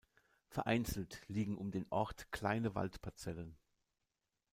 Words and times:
Vereinzelt 0.47 1.21
liegen 1.27 1.59
um 1.59 1.69
den 1.69 1.85
Ort 1.91 2.31
kleine 2.31 2.73
Waldparzellen. 2.73 3.55